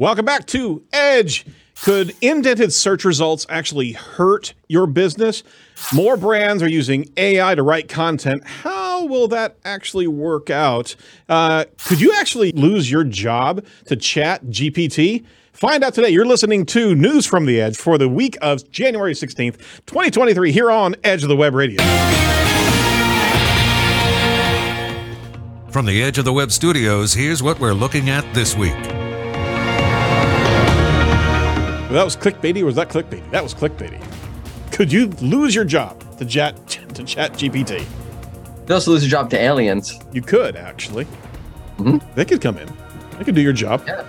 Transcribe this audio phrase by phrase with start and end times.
[0.00, 1.44] Welcome back to Edge.
[1.82, 5.42] Could indented search results actually hurt your business?
[5.92, 8.46] More brands are using AI to write content.
[8.46, 10.94] How will that actually work out?
[11.28, 15.24] Uh, could you actually lose your job to Chat GPT?
[15.52, 16.10] Find out today.
[16.10, 19.56] You're listening to News from the Edge for the week of January 16th,
[19.86, 21.82] 2023, here on Edge of the Web Radio.
[25.72, 28.97] From the Edge of the Web studios, here's what we're looking at this week.
[31.90, 33.30] That was clickbaity, or was that clickbaity?
[33.30, 34.02] That was clickbaity.
[34.72, 37.84] Could you lose your job to chat to Chat GPT?
[38.68, 39.98] You also lose your job to aliens.
[40.12, 41.06] You could actually.
[41.78, 42.02] Mhm.
[42.14, 42.68] They could come in.
[43.16, 43.82] They could do your job.
[43.86, 44.04] Yeah.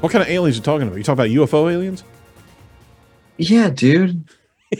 [0.00, 0.96] What kind of aliens are you talking about?
[0.98, 2.02] You talking about UFO aliens?
[3.38, 4.24] Yeah, dude.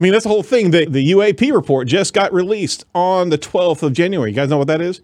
[0.00, 0.70] I mean, that's the whole thing.
[0.70, 4.30] The, the UAP report just got released on the 12th of January.
[4.30, 5.00] You guys know what that is?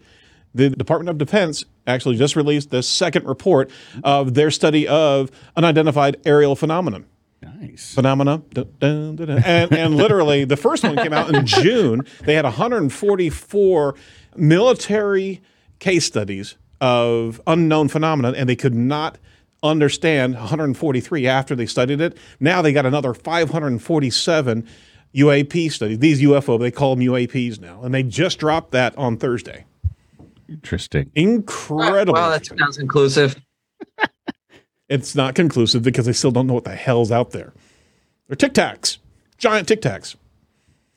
[0.53, 3.71] The Department of Defense actually just released the second report
[4.03, 7.05] of their study of unidentified aerial phenomenon.
[7.41, 7.93] Nice.
[7.93, 8.41] Phenomena.
[8.53, 9.29] Dun, dun, dun.
[9.29, 12.05] And, and literally, the first one came out in June.
[12.21, 13.95] They had 144
[14.35, 15.41] military
[15.79, 19.17] case studies of unknown phenomena, and they could not
[19.63, 22.17] understand 143 after they studied it.
[22.39, 24.67] Now they got another 547
[25.15, 25.99] UAP studies.
[25.99, 29.65] These UFO, they call them UAPs now, and they just dropped that on Thursday.
[30.47, 31.11] Interesting.
[31.15, 32.13] Incredible.
[32.13, 33.35] Well, that sounds inclusive.
[34.87, 37.53] It's not conclusive because they still don't know what the hell's out there.
[38.27, 38.99] They're Tic Tacs,
[39.37, 40.15] giant Tic Tacs.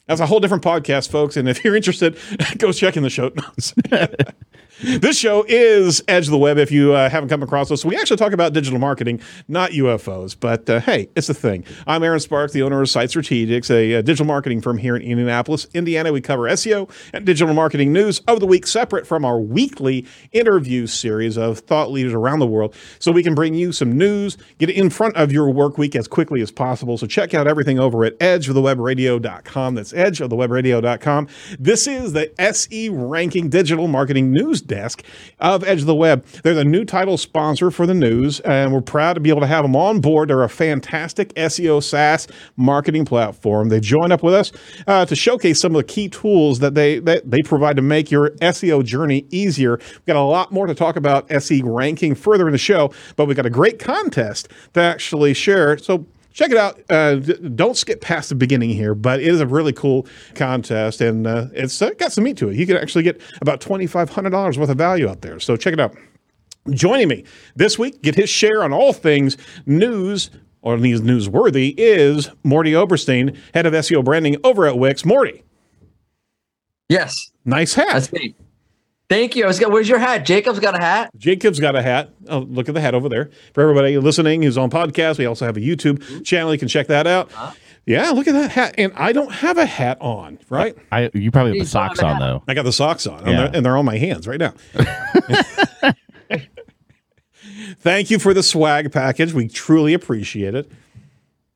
[0.07, 1.37] That's a whole different podcast, folks.
[1.37, 2.19] And if you're interested,
[2.59, 3.75] go check in the show notes.
[4.81, 6.57] this show is Edge of the Web.
[6.57, 10.37] If you uh, haven't come across us, we actually talk about digital marketing, not UFOs.
[10.39, 11.65] But uh, hey, it's a thing.
[11.89, 15.03] I'm Erin Sparks, the owner of Site Strategics, a, uh digital marketing firm here in
[15.03, 16.12] Indianapolis, Indiana.
[16.12, 20.87] We cover SEO and digital marketing news of the week, separate from our weekly interview
[20.87, 24.71] series of thought leaders around the world, so we can bring you some news, get
[24.71, 26.97] it in front of your work week as quickly as possible.
[26.97, 29.75] So check out everything over at edgeofthewebradio.com.
[29.75, 31.28] That's edgeofthewebradio.com.
[31.59, 35.03] This is the SE Ranking Digital Marketing News Desk
[35.41, 36.25] of Edge of the Web.
[36.45, 39.47] They're the new title sponsor for the news, and we're proud to be able to
[39.49, 40.31] have them on board.
[40.31, 43.71] They're a fantastic SEO SaaS marketing platform.
[43.71, 44.53] They join up with us
[44.87, 48.11] uh, to showcase some of the key tools that they that they provide to make
[48.11, 49.78] your SEO journey easier.
[49.78, 53.27] We've got a lot more to talk about SE ranking further in the show, but
[53.27, 55.78] we've got a great contest to actually share.
[55.78, 56.07] So
[56.38, 56.81] check it out.
[56.88, 60.06] Uh, don't skip past the beginning here, but it is a really cool
[60.37, 62.54] contest, and uh, it's uh, got some meat to it.
[62.56, 65.41] You can actually get about twenty five hundred dollars worth of value out there.
[65.41, 65.97] So check it out.
[66.71, 67.25] Joining me
[67.56, 70.31] this week, get his share on all things news
[70.62, 75.03] or news newsworthy is Mordy Oberstein, head of SEO branding over at Wix.
[75.03, 75.43] Mordy,
[76.88, 77.88] Yes, nice hat.
[77.93, 78.34] that's me.
[79.09, 79.45] Thank you.
[79.45, 79.73] I was got.
[79.73, 80.27] Where's your hat?
[80.27, 81.11] Jacob's got a hat.
[81.17, 82.11] Jacob's got a hat.
[82.29, 83.31] Oh, look at the hat over there.
[83.55, 86.53] For everybody listening who's on podcast, we also have a YouTube channel.
[86.53, 87.31] You can check that out.
[87.87, 88.75] Yeah, look at that hat.
[88.77, 90.77] And I don't have a hat on, right?
[90.93, 92.43] I you probably have the socks on though.
[92.47, 94.53] I got the socks on, and, they're, and they're on my hands right now.
[97.81, 99.33] Thank you for the swag package.
[99.33, 100.71] We truly appreciate it.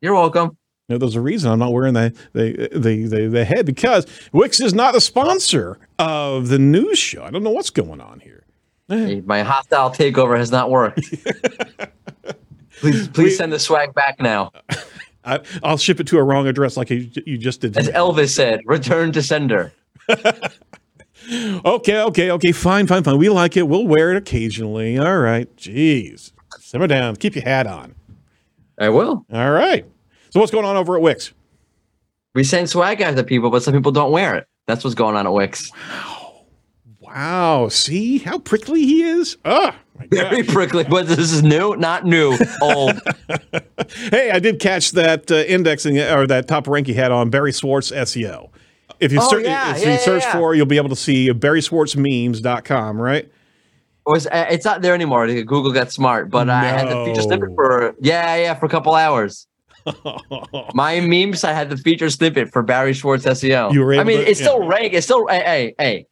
[0.01, 0.57] You're welcome.
[0.88, 4.06] You know, there's a reason I'm not wearing the the, the the the head because
[4.32, 7.22] Wix is not a sponsor of the news show.
[7.22, 8.44] I don't know what's going on here.
[8.88, 11.00] My hostile takeover has not worked.
[12.81, 14.50] please, please send the swag back now.
[15.25, 17.78] I, I'll ship it to a wrong address like you, you just did.
[17.78, 17.88] As.
[17.88, 19.72] Elvis said, return to sender.
[21.31, 22.53] Okay, okay, okay.
[22.53, 23.16] Fine, fine, fine.
[23.16, 23.69] We like it.
[23.69, 24.98] We'll wear it occasionally.
[24.98, 25.54] All right.
[25.56, 26.32] Jeez.
[26.59, 27.16] Simmer down.
[27.16, 27.94] Keep your hat on.
[28.78, 29.25] I will.
[29.32, 29.87] All right.
[30.32, 31.34] So what's going on over at Wix?
[32.34, 34.48] We send swag out to people, but some people don't wear it.
[34.66, 35.70] That's what's going on at Wix.
[35.91, 36.44] Wow.
[37.00, 37.69] Wow.
[37.69, 39.37] See how prickly he is?
[39.44, 39.76] Ah,
[40.10, 40.84] Very prickly.
[40.84, 42.38] But this is new, not new.
[42.62, 42.98] Old.
[44.10, 47.53] Hey, I did catch that uh, indexing or that top rank he had on Barry
[47.53, 48.48] Schwartz SEO.
[49.00, 50.97] If you, Oh, search, yeah, if yeah, you yeah, search for, you'll be able to
[50.97, 53.31] see BarrySchwartzMemes.com, right?
[54.06, 55.27] was uh, it's not there anymore.
[55.27, 58.95] Google got smart, but I had the feature snippet for yeah, yeah, for a couple
[58.95, 59.47] hours.
[60.75, 63.73] My memes, I had the feature snippet for Barry Schwartz SEO.
[63.73, 64.69] You were I mean, to- it's still yeah.
[64.69, 64.93] rank.
[64.95, 66.07] It's still hey, hey, hey.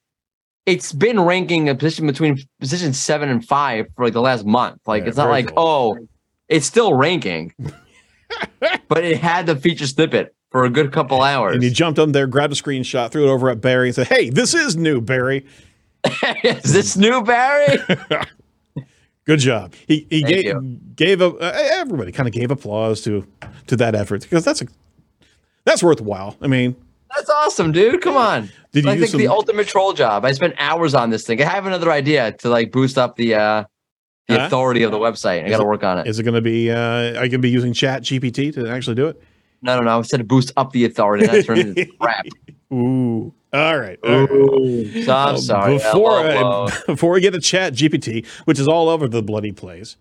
[0.67, 4.81] It's been ranking a position between position seven and five for like the last month.
[4.87, 5.59] Like Yeah, it's not like cool.
[5.99, 5.99] oh,
[6.49, 7.55] it's still ranking,
[8.89, 11.55] but it had the feature snippet for a good couple hours.
[11.55, 14.09] And you jumped on there, grabbed a screenshot, threw it over at Barry, and said,
[14.09, 15.47] "Hey, this is new, Barry.
[16.45, 17.79] Is this new Barry?
[19.31, 20.79] Good job." He he Thank gave, you.
[20.97, 23.25] gave a uh, everybody kind of gave applause to
[23.69, 24.67] to that effort because that's a
[25.65, 26.37] that's worthwhile.
[26.41, 26.75] I mean,
[27.15, 28.01] That's awesome, dude.
[28.03, 28.51] Come on.
[28.73, 30.25] Did you I think some, the ultimate troll job.
[30.25, 31.41] I spent hours on this thing.
[31.41, 33.65] I have another idea to like boost up the uh
[34.29, 34.47] the Huh?
[34.47, 35.45] authority of the website.
[35.45, 36.07] I got to work on it.
[36.07, 36.71] is it going to be?
[36.71, 39.21] Uh, are you going to be using Chat GPT to actually do it?
[39.63, 39.99] No, no, no.
[39.99, 41.27] I said to boost up the authority.
[41.27, 42.27] Not turn it into crap.
[42.73, 43.33] Ooh.
[43.53, 43.99] All right.
[44.05, 45.05] all right.
[45.05, 45.75] So I'm sorry.
[45.75, 49.51] Before, Hello, uh, before we get to Chat GPT, which is all over the bloody
[49.51, 49.97] place,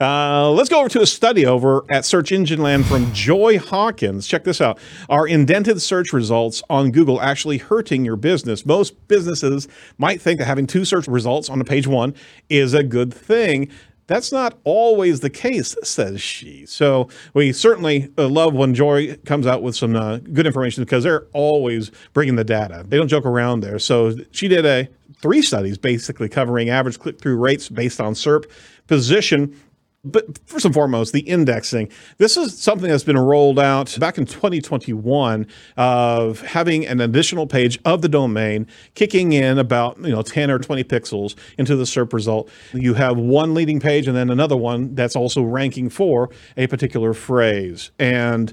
[0.00, 4.26] uh, let's go over to a study over at Search Engine Land from Joy Hawkins.
[4.26, 4.78] Check this out.
[5.08, 8.66] Are indented search results on Google actually hurting your business?
[8.66, 9.68] Most businesses
[9.98, 12.14] might think that having two search results on a page one
[12.48, 13.68] is a good thing.
[14.06, 16.66] That's not always the case, says she.
[16.66, 21.04] So we certainly uh, love when Joy comes out with some uh, good information because
[21.04, 22.84] they're always bringing the data.
[22.86, 23.78] They don't joke around there.
[23.78, 24.88] So she did a
[25.20, 28.44] three studies basically covering average click-through rates based on SERP
[28.88, 29.58] position.
[30.04, 31.88] But first and foremost, the indexing.
[32.18, 35.46] This is something that's been rolled out back in 2021
[35.76, 40.58] of having an additional page of the domain kicking in about you know 10 or
[40.58, 42.50] 20 pixels into the SERP result.
[42.72, 47.14] You have one leading page and then another one that's also ranking for a particular
[47.14, 47.92] phrase.
[48.00, 48.52] And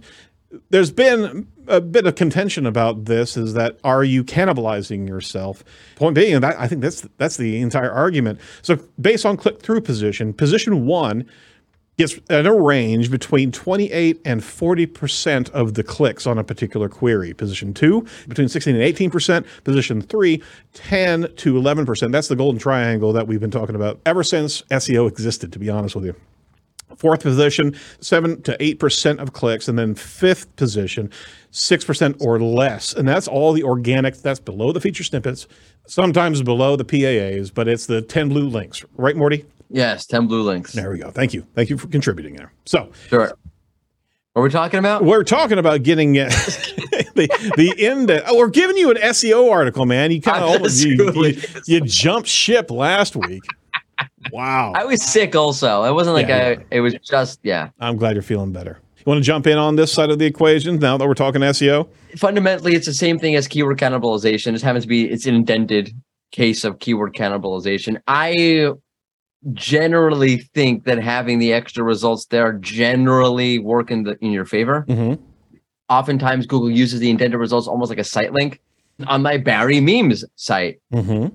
[0.69, 5.63] there's been a bit of contention about this is that are you cannibalizing yourself?
[5.95, 8.39] Point being and that, i think that's that's the entire argument.
[8.61, 11.25] So based on click-through position position one
[11.97, 16.89] gets in a range between 28 and 40 percent of the clicks on a particular
[16.89, 17.33] query.
[17.33, 19.45] Position two between 16 and 18 percent.
[19.63, 20.41] Position three
[20.73, 22.11] 10 to 11 percent.
[22.11, 25.69] That's the golden triangle that we've been talking about ever since seo existed to be
[25.69, 26.15] honest with you
[26.97, 31.09] Fourth position, seven to eight percent of clicks, and then fifth position,
[31.51, 34.17] six percent or less, and that's all the organic.
[34.17, 35.47] That's below the feature snippets,
[35.87, 39.45] sometimes below the PAAs, but it's the ten blue links, right, Mordy?
[39.71, 40.73] Yes, 10 blue links.
[40.73, 41.11] There we go.
[41.11, 42.51] Thank you, thank you for contributing there.
[42.65, 43.31] So Sure.
[44.33, 45.03] What are we talking about?
[45.03, 46.25] we're talking about getting uh,
[47.15, 48.23] the the index.
[48.27, 50.11] Oh, we're giving you an SEO article, man.
[50.11, 53.43] You kind of you, you, you jumped ship last week.
[54.31, 54.73] Wow.
[54.75, 55.83] I was sick also.
[55.83, 57.69] It wasn't like Yeah, a, it was just, yeah.
[57.79, 58.79] I'm glad you're feeling better.
[58.97, 61.41] You want to jump in on this side of the equation now that we're talking
[61.41, 61.87] SEO?
[62.17, 64.55] Fundamentally, it's the same thing as keyword cannibalization.
[64.55, 65.91] It happens to be, it's an indented
[66.31, 68.01] case of keyword cannibalization.
[68.07, 68.71] I
[69.53, 74.85] generally think that having the extra results there generally work in, the, in your favor.
[74.89, 75.23] Mm-hmm.
[75.87, 78.61] Oftentimes, Google uses the indented results almost like a site link
[79.07, 80.81] on my Barry memes site.
[80.93, 81.33] Mm-hmm.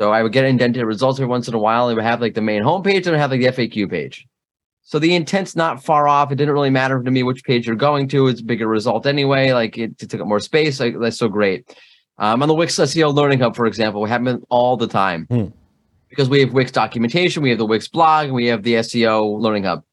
[0.00, 1.90] So I would get indented results every once in a while.
[1.90, 4.26] It would have like the main homepage and would have like the FAQ page.
[4.80, 6.32] So the intent's not far off.
[6.32, 8.26] It didn't really matter to me which page you're going to.
[8.28, 9.52] It's a bigger result anyway.
[9.52, 10.80] Like it, it took up more space.
[10.80, 11.76] Like that's so great.
[12.16, 15.26] Um, on the Wix SEO Learning Hub, for example, we have them all the time
[15.30, 15.46] Hmm.
[16.08, 19.38] because we have Wix documentation, we have the Wix blog, and we have the SEO
[19.38, 19.84] Learning Hub.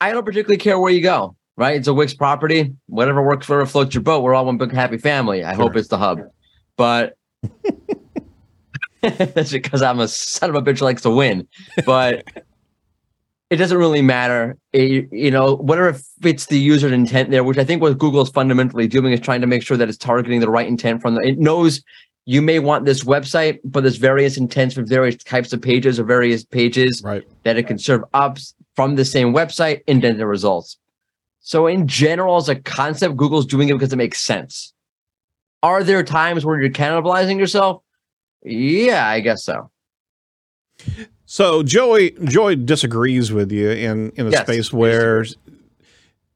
[0.00, 1.34] I don't particularly care where you go.
[1.56, 1.76] Right?
[1.76, 2.74] It's a Wix property.
[2.86, 4.22] Whatever works for floats your boat.
[4.22, 5.42] We're all one big happy family.
[5.44, 6.20] I hope it's the hub,
[6.76, 7.16] but
[9.34, 11.46] that's because I'm a son of a bitch who likes to win.
[11.86, 12.24] But
[13.48, 14.56] it doesn't really matter.
[14.72, 18.28] It- you know, whatever fits the user intent there, which I think what Google is
[18.30, 21.20] fundamentally doing is trying to make sure that it's targeting the right intent from the.
[21.22, 21.82] It knows
[22.26, 26.04] you may want this website, but there's various intents for various types of pages or
[26.04, 27.24] various pages Right.
[27.44, 28.38] that it can serve up
[28.76, 30.76] from the same website, indent the results.
[31.40, 34.72] So in general, as a concept, Google's doing it because it makes sense.
[35.62, 37.82] Are there times where you're cannibalizing yourself?
[38.42, 39.70] Yeah, I guess so.
[41.26, 45.24] So Joy Joy disagrees with you in in a Yes, space where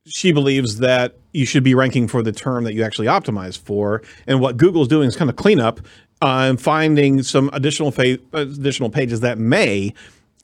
[0.07, 4.03] she believes that you should be ranking for the term that you actually optimize for,
[4.27, 5.81] and what Google's doing is kind of cleanup
[6.23, 9.93] uh, and finding some additional fa- additional pages that may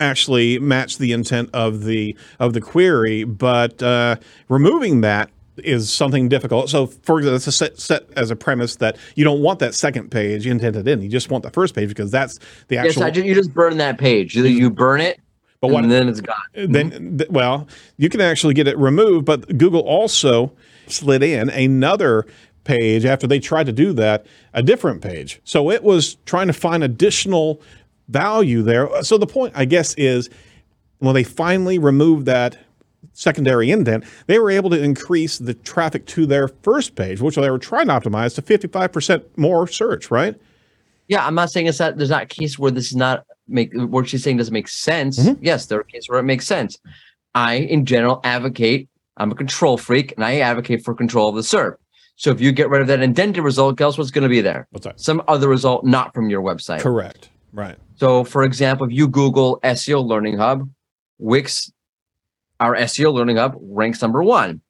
[0.00, 4.16] actually match the intent of the of the query, but uh,
[4.48, 6.70] removing that is something difficult.
[6.70, 9.74] So, for example, it's a set, set as a premise that you don't want that
[9.74, 11.02] second page indented in.
[11.02, 12.38] You just want the first page because that's
[12.68, 12.86] the actual.
[12.86, 13.04] Yes, actual.
[13.04, 14.34] I ju- you just burn that page.
[14.34, 15.20] You, you burn it,
[15.60, 16.36] but what and then it's gone.
[16.54, 20.52] then th- well you can actually get it removed but google also
[20.86, 22.26] slid in another
[22.64, 26.52] page after they tried to do that a different page so it was trying to
[26.52, 27.60] find additional
[28.08, 30.28] value there so the point i guess is
[30.98, 32.58] when they finally removed that
[33.20, 37.50] secondary indent they were able to increase the traffic to their first page which they
[37.50, 40.34] were trying to optimize to 55% more search right
[41.08, 43.72] Yeah, I'm not saying it's that there's not a case where this is not make
[43.74, 45.18] what she's saying doesn't make sense.
[45.18, 45.44] Mm-hmm.
[45.44, 46.78] Yes, there are cases where it makes sense.
[47.34, 48.88] I, in general, advocate.
[49.16, 51.74] I'm a control freak, and I advocate for control of the SERP.
[52.14, 54.68] So if you get rid of that indented result, guess what's going to be there?
[54.70, 56.80] what's that Some other result not from your website.
[56.80, 60.68] correct right So, for example, if you Google SEO Learning Hub,
[61.18, 61.72] Wix,
[62.60, 64.60] our SEO Learning Hub ranks number one.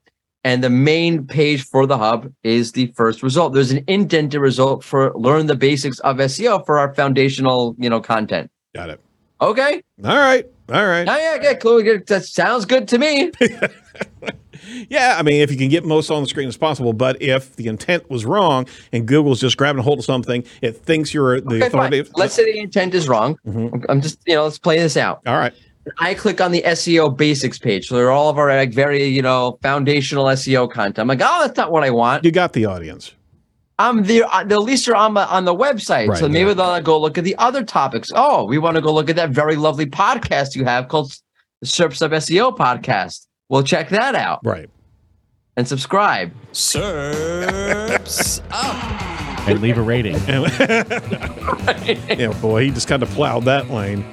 [0.42, 3.52] and the main page for the hub is the first result.
[3.52, 8.00] There's an indented result for learn the basics of SEO for our foundational, you know,
[8.00, 8.50] content.
[8.74, 9.00] Got it.
[9.42, 9.82] Okay.
[10.02, 10.46] All right.
[10.72, 11.06] All right.
[11.06, 11.82] Yeah, yeah, yeah, cool.
[11.82, 12.06] Good.
[12.06, 13.32] That sounds good to me.
[14.88, 17.56] Yeah, I mean, if you can get most on the screen as possible, but if
[17.56, 21.40] the intent was wrong and Google's just grabbing a hold of something, it thinks you're
[21.40, 22.02] the Okay, authority.
[22.02, 22.12] fine.
[22.16, 23.36] Let's say the intent is wrong.
[23.46, 23.84] Mhm.
[23.88, 25.22] I'm just, you know, let's play this out.
[25.26, 25.54] All right.
[25.98, 27.88] I click on the SEO basics page.
[27.88, 30.98] So they're all of our like very, you know, foundational SEO content.
[30.98, 32.24] I'm like, oh, that's not what I want.
[32.24, 33.12] You got the audience.
[33.78, 34.26] I'm there.
[34.26, 36.08] uh, At least they're on the on the website.
[36.08, 36.54] Right, so maybe yeah.
[36.54, 38.10] they'll go look at the other topics.
[38.14, 41.12] Oh, we want to go look at that very lovely podcast you have called
[41.62, 43.26] the Serps Up SEO podcast.
[43.48, 44.68] We'll check that out Right.
[45.56, 46.30] and subscribe.
[46.52, 49.48] Serps up.
[49.48, 50.14] and leave a rating.
[52.18, 54.04] yeah, boy, he just kind of plowed that lane.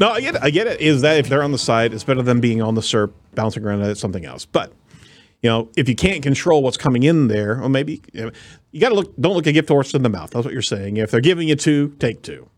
[0.00, 0.42] No, I get it.
[0.42, 0.80] I get it.
[0.80, 3.64] Is that if they're on the side, it's better than being on the SERP, bouncing
[3.64, 4.44] around at something else.
[4.44, 4.72] But
[5.42, 8.30] you know, if you can't control what's coming in there, or maybe you,
[8.80, 9.16] got to look.
[9.16, 10.30] Don't look a gift horse in the mouth.
[10.30, 10.96] That's what you're saying.
[10.96, 12.48] If they're giving you two, take two.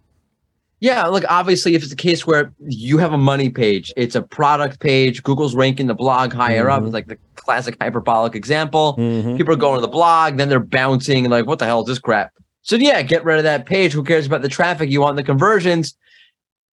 [0.82, 4.23] Yeah, look, obviously, if it's a case where you have a money page, it's a
[4.23, 8.97] product page, Google's ranking the blog higher up, it's like the classic hyperbolic example.
[8.99, 9.37] Mhm.
[9.37, 11.87] People are going to the blog, then they're bouncing, and like, what the hell is
[11.87, 12.32] this crap?
[12.62, 13.92] So, yeah, get rid of that page.
[13.92, 14.88] Who cares about the traffic?
[14.88, 15.94] You want the conversions.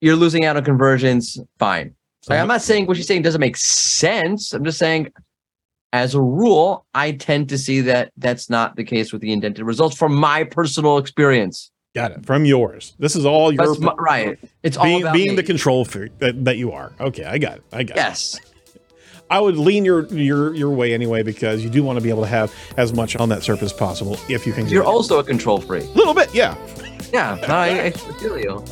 [0.01, 1.39] You're losing out on conversions.
[1.59, 1.95] Fine.
[2.27, 2.47] Like, I'm mm-hmm.
[2.49, 4.53] not saying what you're saying doesn't make sense.
[4.53, 5.11] I'm just saying,
[5.93, 9.65] as a rule, I tend to see that that's not the case with the indented
[9.65, 11.71] results from my personal experience.
[11.95, 12.93] Got it from yours.
[12.99, 14.37] This is all your my, right.
[14.61, 15.35] It's all being, about being me.
[15.35, 16.91] the control freak that, that you are.
[16.99, 17.63] Okay, I got it.
[17.71, 18.01] I got it.
[18.01, 18.39] Yes.
[19.29, 22.21] I would lean your your your way anyway because you do want to be able
[22.21, 24.67] to have as much on that surface possible if you can.
[24.67, 24.87] You're it.
[24.87, 25.83] also a control freak.
[25.83, 26.55] a little bit, yeah.
[27.11, 28.63] Yeah, I, I feel you.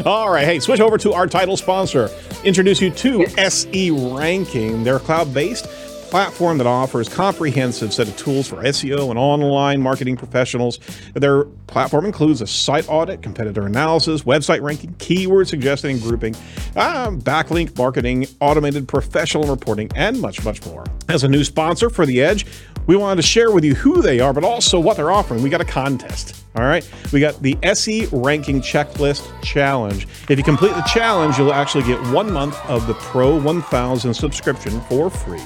[0.00, 2.08] All right, hey, switch over to our title sponsor.
[2.44, 4.84] Introduce you to SE Ranking.
[4.84, 5.66] They're cloud-based
[6.12, 10.78] platform that offers comprehensive set of tools for SEO and online marketing professionals.
[11.14, 16.34] Their platform includes a site audit, competitor analysis, website ranking, keyword suggesting and grouping,
[16.76, 20.84] um, backlink marketing, automated professional reporting, and much, much more.
[21.08, 22.44] As a new sponsor for The Edge,
[22.86, 25.42] we wanted to share with you who they are, but also what they're offering.
[25.42, 26.44] We got a contest.
[26.56, 26.86] All right.
[27.10, 30.06] We got the SE Ranking Checklist Challenge.
[30.28, 34.78] If you complete the challenge, you'll actually get one month of the Pro 1000 subscription
[34.82, 35.40] for free.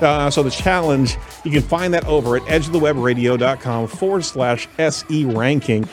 [0.00, 5.88] Uh, so the challenge, you can find that over at edgeofthewebradio.com forward slash SE ranking.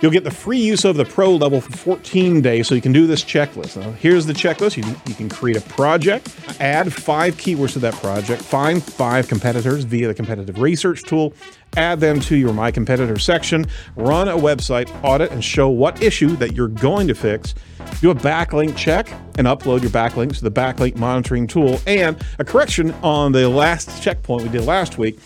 [0.00, 2.92] You'll get the free use of the pro level for 14 days so you can
[2.92, 3.80] do this checklist.
[3.80, 4.76] Now, here's the checklist.
[4.76, 9.84] You, you can create a project, add five keywords to that project, find five competitors
[9.84, 11.32] via the competitive research tool,
[11.76, 16.36] add them to your My Competitor section, run a website audit and show what issue
[16.36, 17.54] that you're going to fix,
[18.00, 22.44] do a backlink check, and upload your backlinks to the backlink monitoring tool, and a
[22.44, 25.18] correction on the last checkpoint we did last week.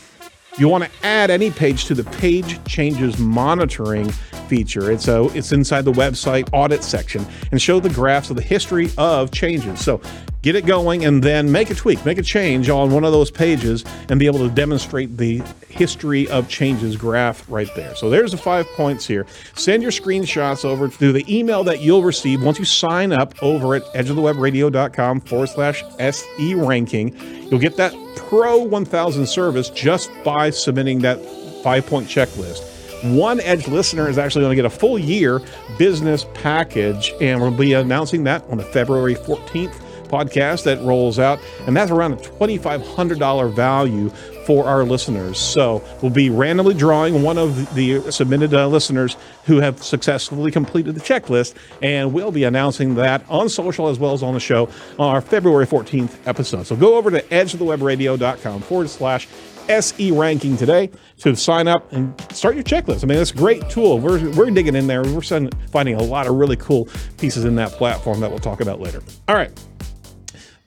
[0.59, 4.13] You want to add any page to the page changes monitoring
[4.51, 4.91] feature.
[4.91, 8.91] It's a, it's inside the website audit section and show the graphs of the history
[8.99, 9.81] of changes.
[9.81, 10.01] So
[10.43, 13.31] get it going and then make a tweak, make a change on one of those
[13.31, 17.95] pages and be able to demonstrate the history of changes graph right there.
[17.95, 19.25] So there's the five points here.
[19.55, 23.77] Send your screenshots over to the email that you'll receive once you sign up over
[23.77, 27.17] at edgeofthewebradio.com forward slash SE ranking.
[27.49, 31.25] You'll get that Pro 1000 service just by submitting that
[31.63, 32.70] five point checklist.
[33.03, 35.41] One Edge listener is actually going to get a full year
[35.79, 39.75] business package, and we'll be announcing that on the February 14th
[40.11, 44.11] podcast that rolls out, and that's around a $2,500 value
[44.45, 45.39] for our listeners.
[45.39, 50.95] So we'll be randomly drawing one of the submitted uh, listeners who have successfully completed
[50.95, 54.69] the checklist, and we'll be announcing that on social as well as on the show
[54.99, 56.67] on our February 14th episode.
[56.67, 59.29] So go over to edgeofthewebradio.com forward slash
[59.71, 63.05] SE ranking today to sign up and start your checklist.
[63.05, 63.99] I mean, it's a great tool.
[63.99, 65.03] We're, we're digging in there.
[65.03, 68.81] We're finding a lot of really cool pieces in that platform that we'll talk about
[68.81, 69.03] later.
[69.29, 69.51] All right.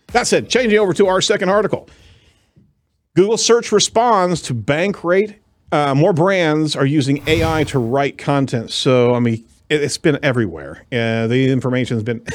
[0.07, 1.89] That said, changing over to our second article.
[3.15, 5.35] Google search responds to Bankrate.
[5.71, 8.71] Uh, more brands are using AI to write content.
[8.71, 10.85] So, I mean, it, it's been everywhere.
[10.91, 12.25] Uh, the information has been.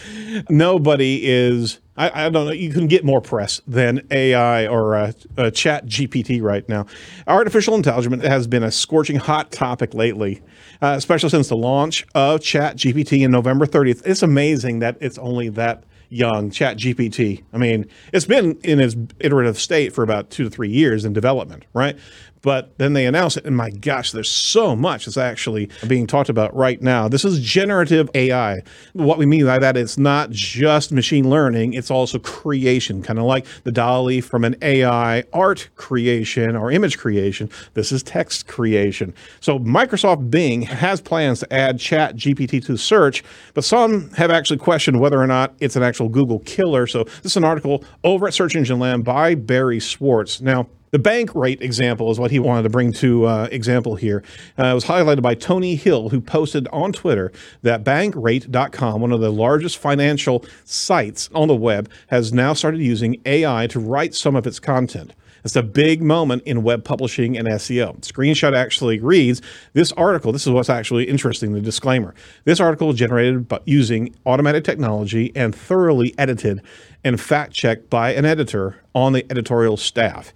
[0.48, 1.80] nobody is.
[1.96, 2.52] I, I don't know.
[2.52, 6.86] You can get more press than AI or uh, uh, Chat GPT right now.
[7.26, 10.42] Artificial intelligence has been a scorching hot topic lately,
[10.80, 14.02] uh, especially since the launch of Chat GPT in November 30th.
[14.04, 18.96] It's amazing that it's only that young chat gpt i mean it's been in its
[19.20, 21.98] iterative state for about two to three years in development right
[22.42, 26.28] But then they announce it, and my gosh, there's so much that's actually being talked
[26.28, 27.08] about right now.
[27.08, 28.62] This is generative AI.
[28.92, 33.24] What we mean by that is not just machine learning, it's also creation, kind of
[33.24, 37.50] like the DALL-E from an AI art creation or image creation.
[37.74, 39.14] This is text creation.
[39.40, 44.58] So Microsoft Bing has plans to add Chat GPT to search, but some have actually
[44.58, 46.86] questioned whether or not it's an actual Google killer.
[46.86, 50.40] So this is an article over at Search Engine Land by Barry Schwartz.
[50.40, 54.22] Now, the Bankrate example is what he wanted to bring to uh, example here.
[54.58, 59.20] Uh, it was highlighted by Tony Hill, who posted on Twitter that bankrate.com, one of
[59.20, 64.36] the largest financial sites on the web, has now started using AI to write some
[64.36, 65.12] of its content.
[65.44, 68.00] It's a big moment in web publishing and SEO.
[68.00, 69.40] Screenshot actually reads
[69.72, 70.32] this article.
[70.32, 72.14] This is what's actually interesting the disclaimer.
[72.44, 76.60] This article is generated by using automated technology and thoroughly edited
[77.04, 80.32] and fact checked by an editor on the editorial staff.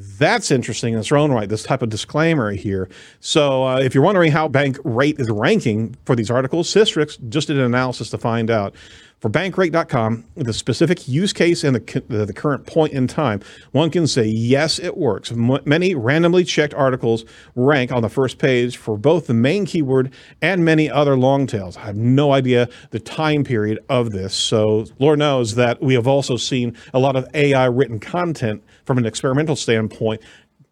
[0.00, 2.88] That's interesting in its own right, this type of disclaimer here.
[3.18, 7.58] So, uh, if you're wondering how Bankrate is ranking for these articles, Sistrix just did
[7.58, 8.76] an analysis to find out.
[9.20, 13.40] For bankrate.com, the specific use case and the, the, current point in time,
[13.72, 15.32] one can say, yes, it works.
[15.32, 17.24] M- many randomly checked articles
[17.56, 21.76] rank on the first page for both the main keyword and many other long tails.
[21.76, 24.34] I have no idea the time period of this.
[24.34, 28.98] So, Lord knows that we have also seen a lot of AI written content from
[28.98, 30.22] an experimental standpoint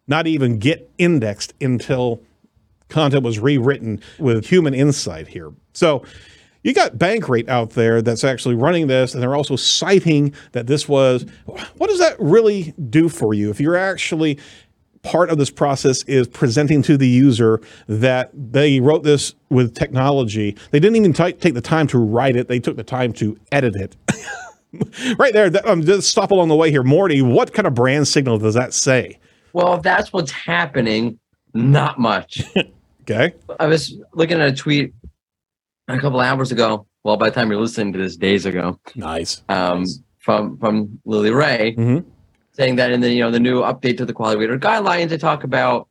[0.07, 2.23] not even get indexed until
[2.89, 5.53] content was rewritten with human insight here.
[5.73, 6.05] So,
[6.63, 10.89] you got Bankrate out there that's actually running this, and they're also citing that this
[10.89, 11.25] was.
[11.77, 14.39] What does that really do for you if you're actually
[15.07, 20.57] part of this process is presenting to the user that they wrote this with technology.
[20.73, 23.39] They didn't even t- take the time to write it; they took the time to
[23.53, 23.97] edit it.
[25.19, 27.23] right there, um, just stop along the way here, Mordy.
[27.23, 29.19] What kind of brand signal does that say?
[29.53, 31.19] Well, that's what's happening,
[31.55, 32.43] not much.
[33.03, 33.33] okay.
[33.59, 34.93] I was looking at a tweet
[35.89, 36.87] a couple hours ago.
[37.05, 38.81] Well, by the time you're listening to this, days ago.
[38.95, 39.43] Nice.
[39.49, 40.01] Um, nice.
[40.19, 42.09] from from Lily Ray, mm-hmm.
[42.53, 45.19] saying that in the you know the new update to the quality rater guidelines, they
[45.19, 45.89] talk about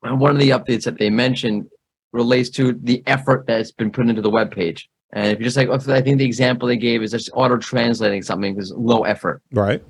[0.00, 1.66] one of the updates that they mentioned
[2.12, 4.88] relates to the effort that's been put into the web page.
[5.12, 8.22] And if you're just like, I think the example they gave is just auto translating
[8.22, 9.42] something is low effort.
[9.52, 9.82] Right.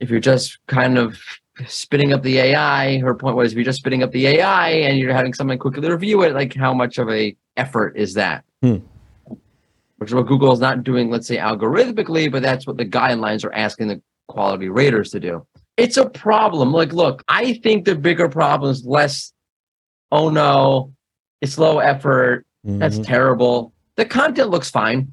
[0.00, 1.18] If you're just kind of
[1.68, 4.98] spinning up the AI, her point was if you're just spinning up the AI and
[4.98, 8.44] you're having someone quickly review it, like how much of a effort is that?
[8.62, 8.76] Hmm.
[9.98, 13.44] Which is what Google is not doing, let's say algorithmically, but that's what the guidelines
[13.44, 15.46] are asking the quality raters to do.
[15.76, 16.72] It's a problem.
[16.72, 19.32] Like, look, I think the bigger problem is less,
[20.12, 20.92] oh no,
[21.40, 22.44] it's low effort.
[22.66, 22.78] Mm-hmm.
[22.78, 25.12] That's terrible the content looks fine.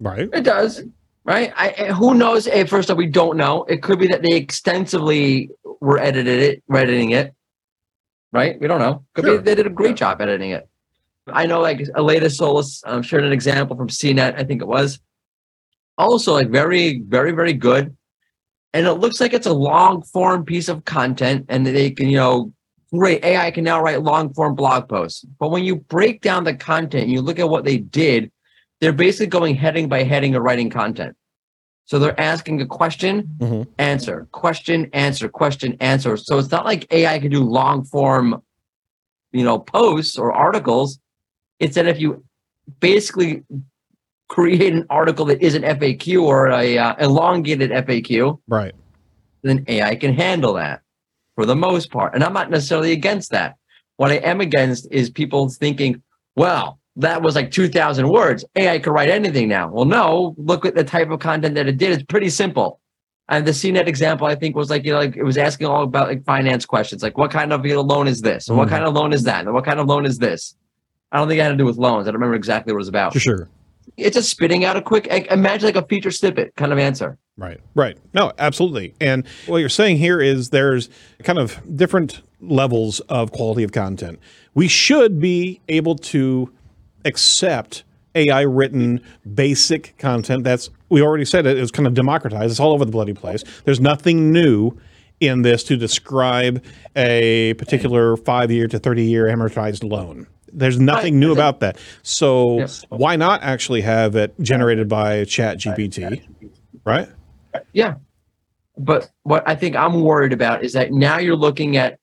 [0.00, 0.28] Right.
[0.32, 0.82] It does.
[1.24, 1.52] Right.
[1.54, 2.46] I, who knows?
[2.46, 3.64] Hey, first off, we don't know.
[3.64, 7.34] It could be that they extensively were edited it, editing it.
[8.32, 8.58] Right.
[8.58, 9.04] We don't know.
[9.14, 9.38] Could sure.
[9.38, 10.68] be they did a great job editing it.
[11.26, 14.36] I know, like Aleyda Solis um, shared an example from CNET.
[14.36, 14.98] I think it was
[15.98, 17.96] also like very, very, very good.
[18.72, 22.16] And it looks like it's a long form piece of content, and they can, you
[22.16, 22.52] know,
[22.92, 25.24] great AI can now write long form blog posts.
[25.38, 28.30] But when you break down the content, you look at what they did,
[28.80, 31.16] they're basically going heading by heading or writing content.
[31.84, 33.70] So they're asking a question, mm-hmm.
[33.78, 36.16] answer, question, answer, question, answer.
[36.16, 38.42] So it's not like AI can do long form,
[39.32, 41.00] you know, posts or articles.
[41.58, 42.24] It's that if you
[42.78, 43.42] basically
[44.28, 48.74] create an article that is an FAQ or a uh, elongated FAQ, right,
[49.42, 50.82] then AI can handle that
[51.34, 52.14] for the most part.
[52.14, 53.56] And I'm not necessarily against that.
[53.96, 56.02] What I am against is people thinking,
[56.36, 58.44] well, that was like 2,000 words.
[58.56, 59.68] AI could write anything now.
[59.70, 61.92] Well, no, look at the type of content that it did.
[61.92, 62.80] It's pretty simple.
[63.28, 65.84] And the CNET example, I think, was like, you know, like it was asking all
[65.84, 68.48] about like finance questions, like what kind of you know, loan is this?
[68.48, 68.58] And mm.
[68.58, 69.44] what kind of loan is that?
[69.44, 70.56] And what kind of loan is this?
[71.12, 72.06] I don't think it had to do with loans.
[72.06, 73.12] I don't remember exactly what it was about.
[73.12, 73.48] For sure.
[73.96, 77.18] It's just spitting out a quick, imagine like a feature snippet kind of answer.
[77.36, 77.96] Right, right.
[78.12, 78.94] No, absolutely.
[79.00, 80.90] And what you're saying here is there's
[81.22, 84.18] kind of different levels of quality of content.
[84.54, 86.52] We should be able to
[87.04, 87.84] accept
[88.14, 89.00] AI written
[89.34, 90.44] basic content.
[90.44, 92.50] That's we already said it, it is kind of democratized.
[92.50, 93.44] It's all over the bloody place.
[93.64, 94.76] There's nothing new
[95.20, 96.64] in this to describe
[96.96, 100.26] a particular five year to 30 year amortized loan.
[100.52, 101.78] There's nothing new about that.
[102.02, 102.84] So yes.
[102.88, 106.22] why not actually have it generated by Chat GPT,
[106.84, 107.08] right?
[107.72, 107.96] Yeah.
[108.76, 111.98] But what I think I'm worried about is that now you're looking at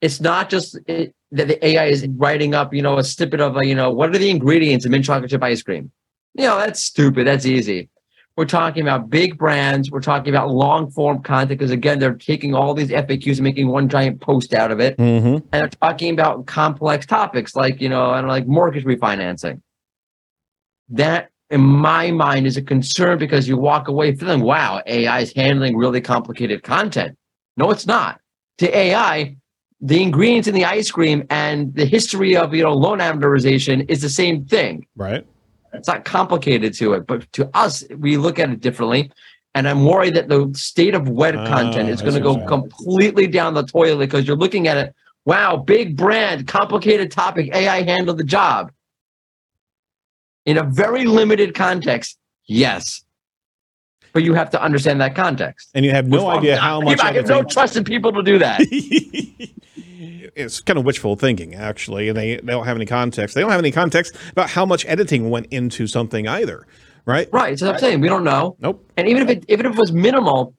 [0.00, 3.56] it's not just it, that the AI is writing up, you know, a snippet of,
[3.56, 5.90] a, you know, what are the ingredients in mint chocolate chip ice cream?
[6.34, 7.26] You know, that's stupid.
[7.26, 7.88] That's easy.
[8.36, 9.90] We're talking about big brands.
[9.90, 13.68] We're talking about long form content because again, they're taking all these FAQs and making
[13.68, 14.96] one giant post out of it.
[14.96, 15.26] Mm-hmm.
[15.26, 19.60] And they're talking about complex topics like, you know, I don't know, like mortgage refinancing.
[20.88, 25.32] That in my mind is a concern because you walk away feeling, wow, AI is
[25.34, 27.18] handling really complicated content.
[27.58, 28.20] No, it's not.
[28.58, 29.36] To AI,
[29.82, 34.00] the ingredients in the ice cream and the history of you know loan amortization is
[34.00, 34.86] the same thing.
[34.96, 35.26] Right.
[35.74, 39.10] It's not complicated to it, but to us, we look at it differently.
[39.54, 43.26] And I'm worried that the state of web Ah, content is going to go completely
[43.26, 44.94] down the toilet because you're looking at it.
[45.24, 47.54] Wow, big brand, complicated topic.
[47.54, 48.72] AI handled the job
[50.46, 52.18] in a very limited context.
[52.46, 53.04] Yes,
[54.12, 55.70] but you have to understand that context.
[55.74, 57.84] And you have no Which idea I'm how not- much I have no trust in
[57.84, 58.60] people to do that.
[60.36, 63.34] it's kind of wishful thinking, actually, and they, they don't have any context.
[63.34, 66.66] They don't have any context about how much editing went into something either,
[67.06, 67.28] right?
[67.32, 67.58] right.
[67.58, 68.56] So I'm saying we don't know.
[68.60, 68.84] Nope.
[68.96, 70.54] And even if it even if it was minimal,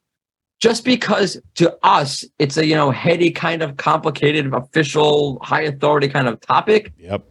[0.60, 6.08] just because to us it's a you know heady kind of complicated official high authority
[6.08, 7.26] kind of topic Yep.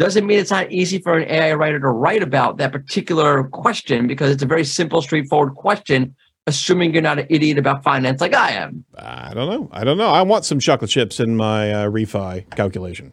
[0.00, 4.06] Doesn't mean it's not easy for an AI writer to write about that particular question
[4.06, 8.34] because it's a very simple, straightforward question, assuming you're not an idiot about finance like
[8.34, 8.82] I am.
[8.96, 9.68] I don't know.
[9.70, 10.08] I don't know.
[10.08, 13.12] I want some chocolate chips in my uh, refi calculation.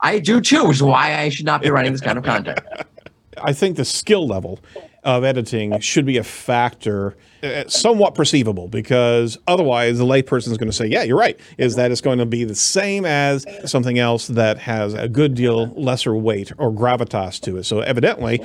[0.00, 2.60] I do too, which is why I should not be writing this kind of content.
[3.42, 4.58] I think the skill level
[5.04, 10.70] of editing should be a factor, uh, somewhat perceivable, because otherwise the layperson is going
[10.70, 13.98] to say, "Yeah, you're right." Is that it's going to be the same as something
[13.98, 17.64] else that has a good deal lesser weight or gravitas to it.
[17.64, 18.40] So evidently,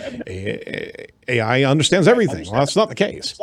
[1.27, 2.45] AI understands everything.
[2.45, 3.39] Well, that's not the case.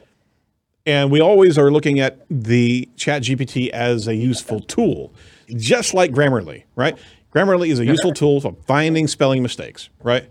[0.86, 5.14] And we always are looking at the Chat GPT as a useful tool,
[5.56, 6.98] just like Grammarly, right?
[7.34, 10.28] Grammarly is a useful tool for finding spelling mistakes, right?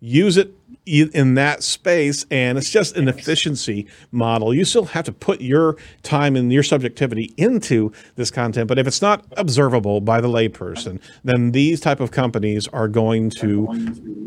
[0.00, 0.52] Use it
[0.86, 4.54] in that space, and it's just an efficiency model.
[4.54, 8.86] You still have to put your time and your subjectivity into this content, but if
[8.86, 13.66] it's not observable by the layperson, then these type of companies are going to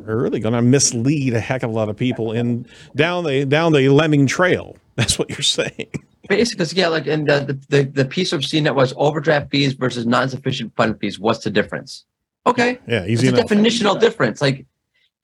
[0.07, 3.45] are really going to mislead a heck of a lot of people in down the
[3.45, 4.77] down the lemming trail.
[4.95, 5.87] That's what you're saying.
[6.27, 10.75] Basically, yeah, like and the, the the piece of CNET was overdraft fees versus non-sufficient
[10.75, 11.19] fund fees.
[11.19, 12.03] What's the difference?
[12.45, 13.45] Okay, Yeah, it's easy a enough.
[13.45, 14.41] definitional difference.
[14.41, 14.65] Like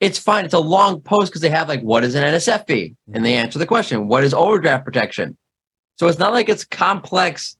[0.04, 0.44] it's fine.
[0.44, 3.34] It's a long post because they have like what is an NSF fee, and they
[3.34, 5.36] answer the question, what is overdraft protection?
[5.96, 7.56] So it's not like it's complex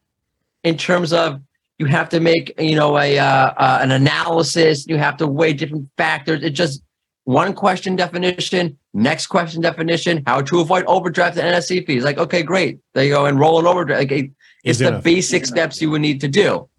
[0.62, 1.40] in terms of
[1.78, 3.24] you have to make you know a uh,
[3.56, 4.86] uh, an analysis.
[4.86, 6.42] You have to weigh different factors.
[6.42, 6.82] It's just
[7.24, 12.04] one question definition, next question definition, how to avoid overdraft and NSC fees.
[12.04, 12.78] Like okay, great.
[12.92, 14.00] There you go, enroll in overdraft.
[14.00, 14.30] Like, it-
[14.64, 15.04] it's Easy the enough.
[15.04, 16.70] basic steps you would need to do.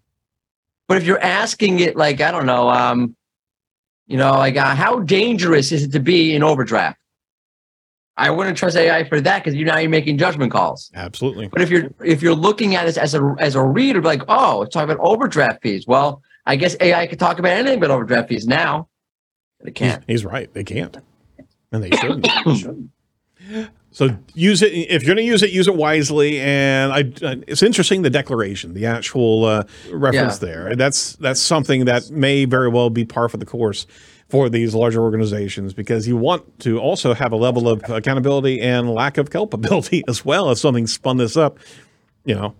[0.88, 3.15] But if you're asking it like I don't know, um,
[4.06, 6.98] you know, like uh, how dangerous is it to be in overdraft?
[8.18, 10.90] I wouldn't trust AI for that because you now you're making judgment calls.
[10.94, 11.48] Absolutely.
[11.48, 14.62] But if you're if you're looking at this as a as a reader, like oh,
[14.62, 15.86] it's talking about overdraft fees.
[15.86, 18.88] Well, I guess AI could talk about anything but overdraft fees now.
[19.58, 20.04] But it can't.
[20.06, 20.52] he's right.
[20.52, 20.96] They can't.
[21.72, 22.90] And they shouldn't.
[23.96, 26.38] so use it if you're going to use it, use it wisely.
[26.38, 27.04] And I,
[27.48, 30.48] it's interesting the declaration, the actual uh, reference Yeah.
[30.48, 30.76] there.
[30.76, 33.86] That's that's something that may very well be par for the course
[34.28, 38.90] for these larger organizations because you want to also have a level of accountability and
[38.92, 41.58] lack of culpability as well if something spun this up.
[42.26, 42.54] You know,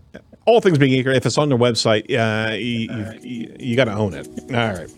[0.47, 2.89] all things being equal, if it's on their website, uh, you,
[3.21, 4.27] you, you got to own it.
[4.55, 4.89] All right.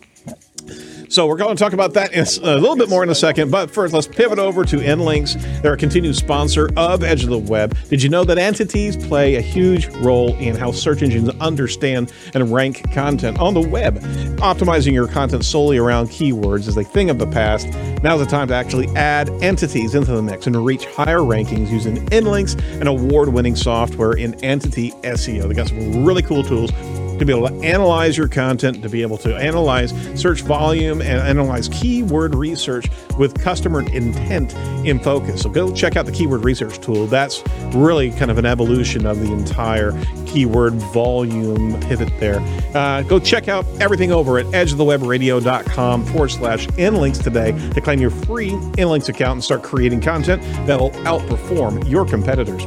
[1.11, 3.50] So we're going to talk about that a little bit more in a second.
[3.50, 5.62] But first, let's pivot over to InLinks.
[5.62, 7.74] They're a continued sponsor of Edge of the Web.
[7.88, 12.52] Did you know that entities play a huge role in how search engines understand and
[12.52, 14.00] rank content on the web?
[14.40, 17.68] Optimizing your content solely around keywords is a thing of the past.
[18.02, 22.04] Now's the time to actually add entities into the mix and reach higher rankings using
[22.09, 25.48] InLinks, an award-winning software in entity SEO.
[25.48, 26.70] They got some really cool tools
[27.18, 31.20] to be able to analyze your content, to be able to analyze search volume and
[31.20, 34.54] analyze keyword research with customer intent
[34.87, 35.42] in focus.
[35.42, 37.07] So go check out the keyword research tool.
[37.07, 37.42] That's
[37.74, 39.92] really kind of an evolution of the entire
[40.26, 42.40] keyword volume pivot there.
[42.74, 48.11] Uh, go check out everything over at edgeofthewebradio.com forward slash inlinks today to claim your
[48.11, 52.62] free inlinks account and start creating content that'll outperform your competitors.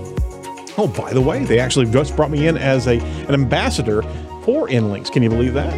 [0.78, 4.04] Oh, by the way, they actually just brought me in as a an ambassador
[4.52, 5.10] for InLinks.
[5.10, 5.74] Can you believe that?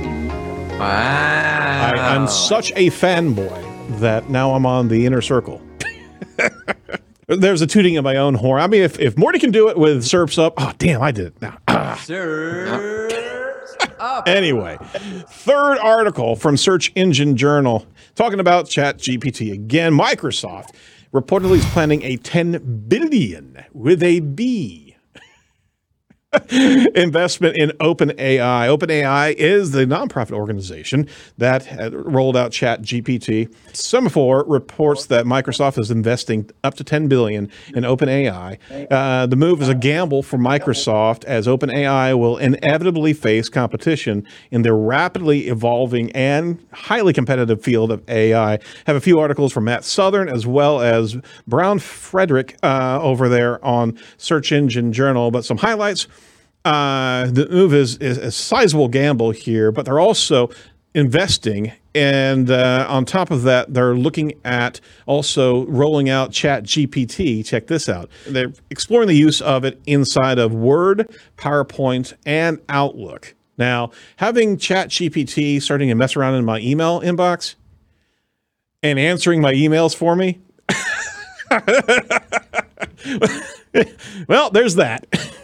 [0.79, 1.91] Wow.
[1.93, 5.61] I, I'm such a fanboy that now I'm on the inner circle.
[7.27, 8.63] There's a tooting of my own horn.
[8.63, 11.27] I mean, if, if Mordy can do it with SERPs up, oh, damn, I did
[11.27, 11.59] it now.
[11.67, 12.01] Ah.
[12.03, 14.27] Serps up.
[14.27, 14.79] Anyway,
[15.29, 19.93] third article from Search Engine Journal talking about Chat GPT again.
[19.93, 20.73] Microsoft
[21.13, 24.92] reportedly is planning a 10 billion with a B
[26.95, 28.77] investment in OpenAI.
[28.77, 33.53] OpenAI is the nonprofit organization that rolled out ChatGPT.
[33.71, 38.57] Semafor reports that Microsoft is investing up to 10 billion in OpenAI.
[38.91, 44.63] Uh, the move is a gamble for Microsoft as OpenAI will inevitably face competition in
[44.63, 48.59] the rapidly evolving and highly competitive field of AI.
[48.87, 51.15] Have a few articles from Matt Southern as well as
[51.47, 56.07] Brian Frederick uh, over there on Search Engine Journal, but some highlights
[56.65, 60.49] uh, the move is, is a sizable gamble here, but they're also
[60.93, 61.73] investing.
[61.95, 67.45] And uh, on top of that, they're looking at also rolling out Chat GPT.
[67.45, 68.09] Check this out.
[68.27, 73.35] They're exploring the use of it inside of Word, PowerPoint, and Outlook.
[73.57, 77.55] Now, having Chat GPT starting to mess around in my email inbox
[78.81, 80.39] and answering my emails for me.
[84.27, 85.05] well, there's that.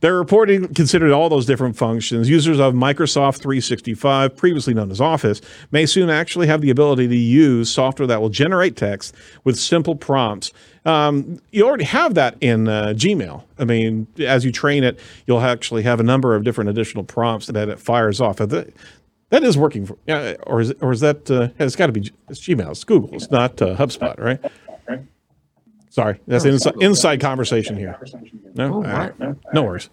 [0.00, 2.28] They're reporting considered all those different functions.
[2.28, 5.40] Users of Microsoft 365, previously known as Office,
[5.70, 9.14] may soon actually have the ability to use software that will generate text
[9.44, 10.52] with simple prompts.
[10.84, 13.44] Um, you already have that in uh, Gmail.
[13.58, 17.48] I mean, as you train it, you'll actually have a number of different additional prompts
[17.48, 18.36] that it fires off.
[18.36, 19.96] That is working, for,
[20.44, 21.30] or is or is that?
[21.30, 22.70] Uh, it's got to be it's Gmail.
[22.70, 23.10] It's Google.
[23.12, 24.40] It's not uh, HubSpot, right?
[25.90, 27.98] Sorry, that's an inside, inside conversation here.
[28.54, 29.54] No, Oh, what?
[29.54, 29.90] no worries.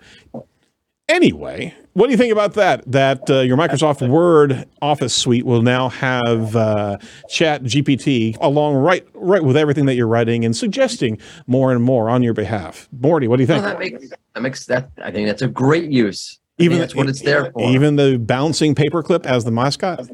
[1.10, 2.84] Anyway, what do you think about that?
[2.92, 6.98] That uh, your Microsoft Word Office suite will now have uh,
[7.30, 12.10] Chat GPT along right right with everything that you're writing and suggesting more and more
[12.10, 12.90] on your behalf.
[12.96, 13.64] Mordy, what do you Well, think?
[13.64, 14.92] that makes that makes that.
[15.02, 16.40] I think that's a great use.
[16.60, 17.70] I Even think that's what it's there for.
[17.70, 20.08] Even the bouncing paperclip as the mascot.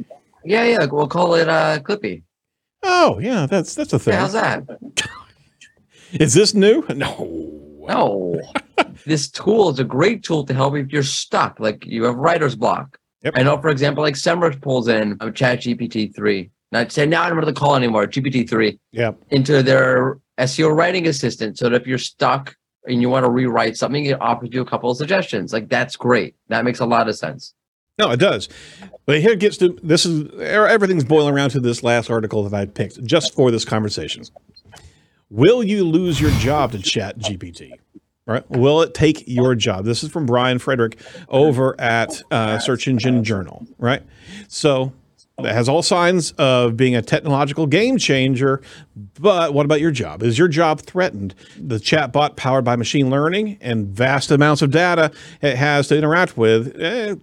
[0.46, 0.86] yeah, yeah.
[0.86, 2.22] We'll call it uh, Clippy.
[2.84, 4.13] Oh yeah, that's that's a thing.
[4.13, 4.63] Yeah, how's that?
[6.19, 6.84] Is this new?
[6.95, 7.60] No.
[7.86, 8.41] No,
[9.06, 12.56] this tool is a great tool to help if you're stuck, like you have writer's
[12.56, 12.97] block.
[13.23, 13.34] Yep.
[13.36, 16.49] I know, for example, like Semrush pulls in um, Chat GPT three.
[16.71, 18.08] Not say now I don't know what to call anymore.
[18.08, 19.12] GPT three Yeah.
[19.32, 22.56] into their SEO writing assistant, so that if you're stuck
[22.88, 25.52] and you want to rewrite something, it offers you a couple of suggestions.
[25.52, 26.36] Like that's great.
[26.47, 27.54] That makes a lot of sense.
[27.99, 28.47] No, it does.
[29.06, 32.58] But here it gets to this is everything's boiling around to this last article that
[32.58, 34.23] I picked just for this conversation.
[35.34, 37.72] Will you lose your job to Chat GPT?
[38.28, 38.48] Right?
[38.52, 39.84] Will it take your job?
[39.84, 43.65] This is from Brian Frederick over at uh, Search Engine Journal.
[43.80, 44.04] Right?
[44.48, 44.93] So
[45.39, 48.62] it has all signs of being a technological game changer.
[49.19, 50.22] But what about your job?
[50.22, 51.34] Is your job threatened?
[51.58, 56.38] The chatbot powered by machine learning and vast amounts of data it has to interact
[56.38, 56.80] with.
[56.80, 57.15] eh,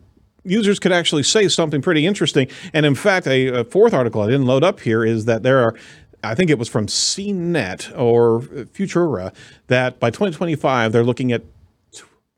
[0.45, 2.49] users could actually say something pretty interesting.
[2.73, 5.61] And in fact, a, a fourth article I didn't load up here is that there
[5.63, 5.75] are,
[6.23, 9.35] I think it was from CNET or Futura,
[9.69, 11.43] that by 2025 they're looking at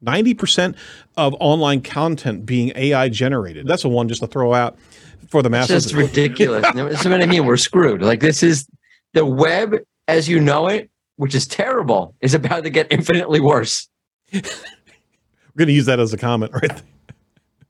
[0.04, 0.74] 90%
[1.16, 3.66] of online content being AI generated.
[3.66, 4.76] That's a one just to throw out
[5.28, 5.84] for the It's masses.
[5.84, 6.64] just ridiculous.
[6.74, 7.46] That's what I mean.
[7.46, 8.02] We're screwed.
[8.02, 8.66] Like this is
[9.14, 9.76] the web
[10.08, 13.88] as you know it, which is terrible, is about to get infinitely worse.
[14.32, 14.40] We're
[15.56, 16.82] going to use that as a comment right.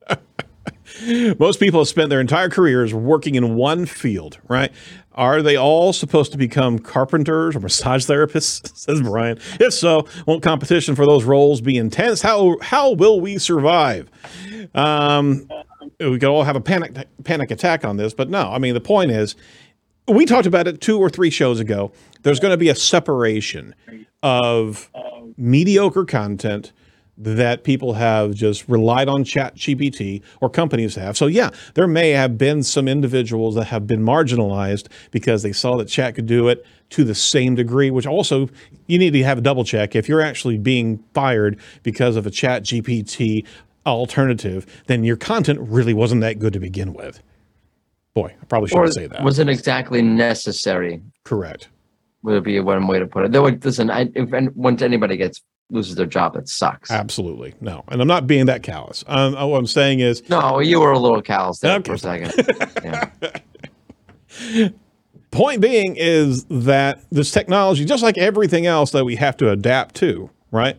[1.38, 4.70] Most people have spent their entire careers working in one field, right?
[5.14, 8.74] Are they all supposed to become carpenters or massage therapists?
[8.76, 9.38] Says Brian.
[9.60, 12.22] If so, won't competition for those roles be intense?
[12.22, 14.10] How how will we survive?
[14.74, 15.48] Um,
[16.00, 18.50] we could all have a panic panic attack on this, but no.
[18.50, 19.36] I mean, the point is,
[20.08, 21.92] we talked about it two or three shows ago.
[22.22, 23.74] There's going to be a separation
[24.22, 24.90] of
[25.36, 26.72] mediocre content
[27.24, 31.16] that people have just relied on chat gpt or companies have.
[31.16, 35.76] So yeah there may have been some individuals that have been marginalized because they saw
[35.76, 38.48] that chat could do it to the same degree which also
[38.86, 39.94] you need to have a double check.
[39.94, 43.46] If you're actually being fired because of a chat gpt
[43.86, 47.22] alternative then your content really wasn't that good to begin with.
[48.14, 49.22] Boy i probably shouldn't say that.
[49.22, 51.02] wasn't exactly necessary.
[51.24, 51.68] correct.
[52.24, 53.32] Would be one way to put it.
[53.32, 56.90] Though, listen, I, if and once anybody gets loses their job, it sucks.
[56.90, 60.78] absolutely no and i'm not being that callous um, what i'm saying is no, you
[60.80, 61.88] were a little callous there Okay.
[61.88, 62.32] for a second.
[64.44, 64.68] Yeah.
[65.30, 69.94] point being is that this technology, just like everything else that we have to adapt
[69.96, 70.76] to, right?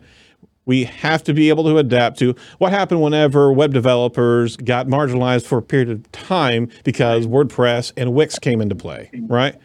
[0.66, 5.46] We have to be able to adapt to what happened whenever web developers got marginalized
[5.46, 9.56] for a period of time because WordPress and Wix came into play, right?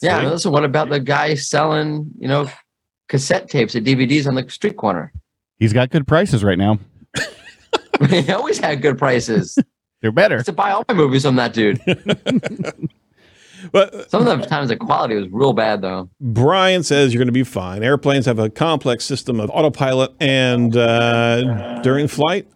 [0.00, 0.28] Yeah.
[0.28, 2.48] Listen, what about the guy selling, you know,
[3.08, 5.12] cassette tapes and DVDs on the street corner?
[5.58, 6.78] He's got good prices right now.
[8.08, 9.58] he always had good prices.
[10.00, 10.42] They're better.
[10.42, 11.80] to buy all my movies from that dude.
[13.70, 16.10] But Some of the times the quality was real bad though.
[16.20, 17.82] Brian says you're going to be fine.
[17.82, 22.48] Airplanes have a complex system of autopilot, and uh, during flight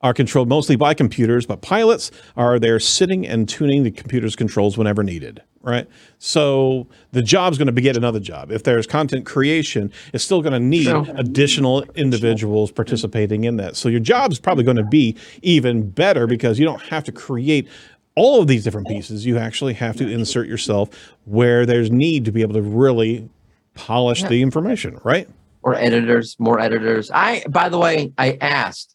[0.00, 4.78] are controlled mostly by computers, but pilots are there sitting and tuning the computer's controls
[4.78, 5.42] whenever needed.
[5.60, 5.88] Right.
[6.18, 8.52] So the job's going to beget another job.
[8.52, 11.04] If there's content creation, it's still going to need True.
[11.16, 13.74] additional individuals participating in that.
[13.76, 17.68] So your job's probably going to be even better because you don't have to create
[18.14, 19.26] all of these different pieces.
[19.26, 20.90] You actually have to insert yourself
[21.24, 23.28] where there's need to be able to really
[23.74, 25.28] polish the information, right?
[25.62, 27.10] Or editors, more editors.
[27.12, 28.94] I by the way, I asked.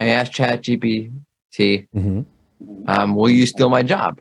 [0.00, 1.12] I asked Chat GPT,
[1.62, 2.20] Mm-hmm.
[2.86, 4.20] um, will you steal my job?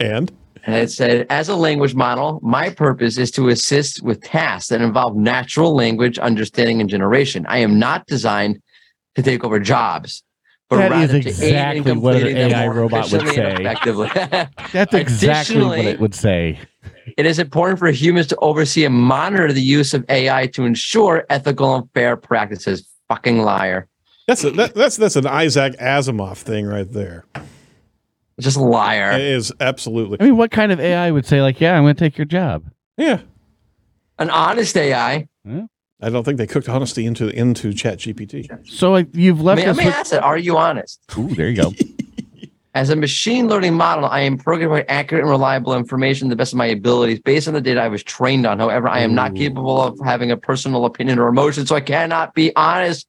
[0.00, 0.32] And
[0.64, 4.80] And it said, as a language model, my purpose is to assist with tasks that
[4.80, 7.46] involve natural language understanding and generation.
[7.48, 8.60] I am not designed
[9.14, 10.22] to take over jobs,
[10.68, 13.54] but That is rather to aid in exactly what an AI robot would say.
[13.54, 14.08] effectively.
[14.72, 16.58] That's exactly what it would say.
[17.16, 21.24] it is important for humans to oversee and monitor the use of AI to ensure
[21.30, 22.88] ethical and fair practices.
[23.08, 23.86] Fucking liar.
[24.26, 27.24] that's a, that, that's that's an Isaac Asimov thing right there.
[28.40, 29.12] Just a liar.
[29.12, 31.94] It is absolutely I mean, what kind of AI would say like, "Yeah, I'm going
[31.94, 32.64] to take your job"?
[32.96, 33.20] yeah.
[34.18, 35.28] An honest AI.
[35.44, 35.66] Yeah.
[36.00, 38.66] I don't think they cooked honesty into into Chat GPT.
[38.68, 39.94] So like, you've I left mean, us let me with.
[39.94, 41.00] ask it, are you honest?
[41.18, 41.72] Ooh, there you go.
[42.74, 46.36] As a machine learning model, I am programmed to accurate and reliable information to the
[46.36, 48.58] best of my abilities based on the data I was trained on.
[48.58, 52.34] However, I am not capable of having a personal opinion or emotion, so I cannot
[52.34, 53.06] be honest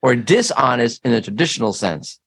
[0.00, 2.18] or dishonest in the traditional sense.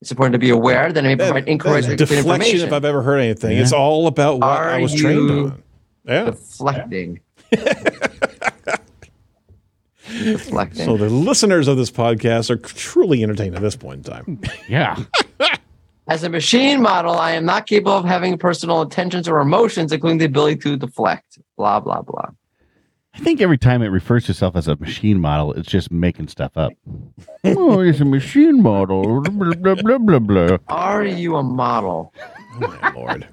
[0.00, 2.28] It's important to be aware that I may That- provide that incorrect is or deflection,
[2.30, 2.66] information.
[2.68, 3.56] if I've ever heard anything.
[3.56, 3.62] Yeah.
[3.62, 5.62] It's all about what I Are was trained you- on.
[6.06, 6.24] Yeah.
[6.26, 7.20] Deflecting.
[10.08, 10.84] Deflecting.
[10.86, 14.40] So the listeners of this podcast are truly entertained at this point in time.
[14.68, 14.96] Yeah.
[16.10, 20.16] As a machine model, I am not capable of having personal intentions or emotions, including
[20.16, 21.38] the ability to deflect.
[21.58, 22.30] Blah, blah, blah.
[23.18, 26.28] I think every time it refers to itself as a machine model, it's just making
[26.28, 26.72] stuff up.
[27.44, 29.22] oh, it's a machine model.
[29.22, 30.58] Blah blah blah blah blah.
[30.68, 32.14] Are you a model?
[32.60, 33.28] Oh my lord!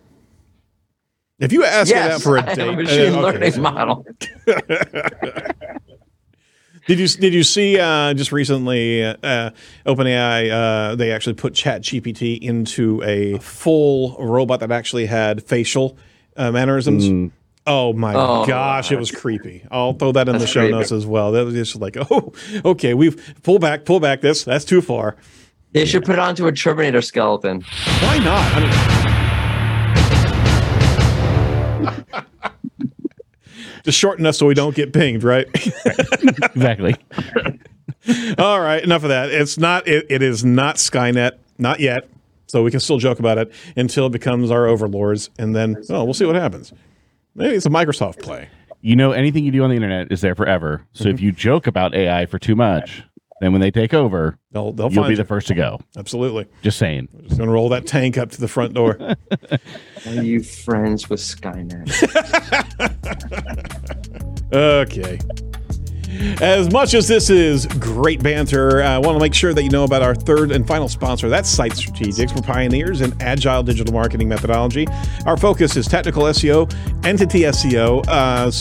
[1.38, 3.52] If you ask me that for a I am date, a machine uh, okay, learning
[3.52, 4.06] so- model.
[6.88, 9.50] Did you did you see uh, just recently uh,
[9.88, 15.98] OpenAI uh, they actually put Chat GPT into a full robot that actually had facial
[16.38, 17.10] uh, mannerisms.
[17.10, 17.32] Mm.
[17.68, 19.66] Oh my Oh, gosh, it was creepy.
[19.72, 20.74] I'll throw that in the show creepy.
[20.74, 21.32] notes as well.
[21.32, 22.32] That was just like, oh,
[22.64, 24.22] okay, we've pull back, pull back.
[24.22, 25.16] This that's too far.
[25.72, 27.62] They should put it onto a Terminator skeleton.
[28.02, 28.54] Why not?
[28.56, 28.72] I mean,
[33.84, 35.48] just shorten us so we don't get pinged, right?
[36.56, 36.96] Exactly.
[38.38, 39.30] All right, enough of that.
[39.32, 39.88] It's not.
[39.88, 42.08] It, it is not Skynet, not yet.
[42.48, 46.04] So we can still joke about it until it becomes our overlords, and then oh,
[46.06, 46.72] we'll see what happens.
[47.36, 48.50] Maybe it's a Microsoft play.
[48.82, 50.86] You know, anything you do on the internet is there forever.
[50.94, 51.22] So if mhm.
[51.22, 53.04] you joke about AI for too much,
[53.42, 55.18] then when they take over, They'll they'll you'll find be you.
[55.18, 55.80] the first to go.
[55.98, 56.48] Absolutely.
[56.62, 57.10] Just saying.
[57.28, 58.98] Just gonna roll that tank up to the front door.
[60.06, 61.92] Are you friends with Skynet?
[64.54, 65.20] Okay.
[66.42, 69.84] As much as this is great banter, I want to make sure that you know
[69.84, 71.30] about our third and final sponsor.
[71.30, 72.36] That's Site Strategics.
[72.36, 74.88] We're pioneers in agile digital marketing methodology.
[75.26, 76.74] Our focus is technical SEO,
[77.06, 78.52] entity SEO, uh,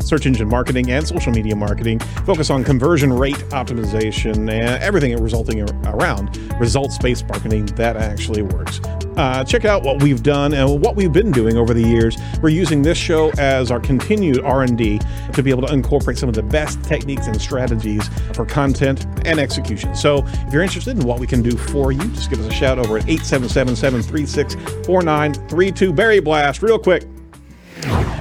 [0.00, 1.98] search engine marketing, and social media marketing.
[2.24, 8.80] Focus on conversion rate optimization and everything resulting around results-based marketing that actually works.
[9.16, 12.16] Uh, check out what we've done and what we've been doing over the years.
[12.40, 15.00] We're using this show as our continued R&D
[15.34, 19.40] to be able to incorporate some of the best techniques and strategies for content and
[19.40, 19.92] execution.
[19.96, 22.52] So if you're interested in what we can do for you, just give us a
[22.52, 25.96] shout over at 877-736-4932.
[25.96, 27.02] Barry Blast, real quick.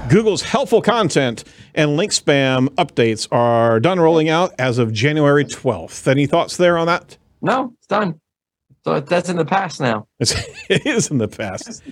[0.09, 1.43] Google's helpful content
[1.75, 6.07] and link spam updates are done rolling out as of January 12th.
[6.07, 7.19] Any thoughts there on that?
[7.43, 8.19] no, it's done.
[8.83, 10.07] So that's in the past now.
[10.19, 10.31] It's,
[10.69, 11.83] it is in the past.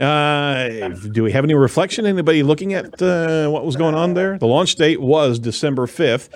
[0.00, 2.06] Uh, do we have any reflection?
[2.06, 4.38] Anybody looking at uh, what was going on there?
[4.38, 6.28] The launch date was December 5th,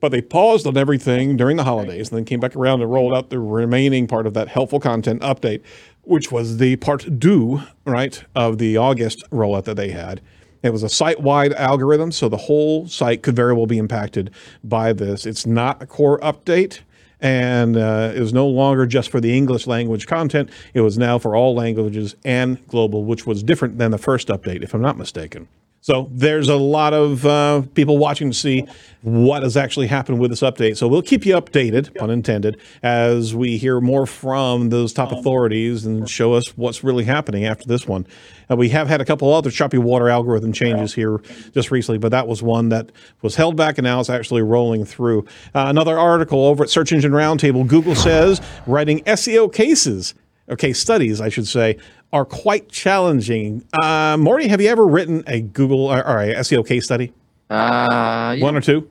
[0.00, 3.14] but they paused on everything during the holidays and then came back around and rolled
[3.14, 5.62] out the remaining part of that helpful content update,
[6.02, 10.20] which was the part due, right, of the August rollout that they had.
[10.62, 14.30] It was a site wide algorithm, so the whole site could very well be impacted
[14.62, 15.24] by this.
[15.24, 16.80] It's not a core update
[17.20, 20.50] and uh, it was no longer just for the English language content.
[20.74, 24.62] It was now for all languages and global, which was different than the first update,
[24.62, 25.48] if I'm not mistaken.
[25.82, 28.66] So there's a lot of uh, people watching to see
[29.02, 30.76] what has actually happened with this update.
[30.76, 35.86] So we'll keep you updated, pun intended, as we hear more from those top authorities
[35.86, 38.06] and show us what's really happening after this one.
[38.50, 41.18] Uh, we have had a couple other choppy water algorithm changes here
[41.54, 44.84] just recently, but that was one that was held back and now it's actually rolling
[44.84, 45.20] through.
[45.54, 50.12] Uh, another article over at Search Engine Roundtable Google says writing SEO cases,
[50.50, 51.78] or case studies, I should say,
[52.12, 53.64] are quite challenging.
[53.82, 57.12] Uh, Mordy, have you ever written a Google or, or a SEO case study?
[57.48, 58.90] Uh, yeah, One or two?